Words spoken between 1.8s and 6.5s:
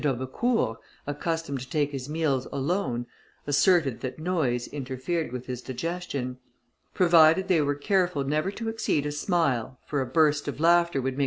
his meals alone, asserted that noise interfered with his digestion;